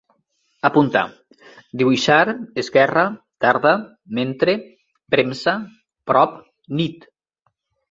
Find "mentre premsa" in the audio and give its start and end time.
4.21-5.57